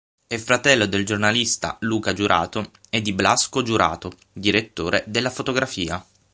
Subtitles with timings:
[0.25, 6.03] È fratello del giornalista Luca Giurato e di Blasco Giurato, direttore della fotografia.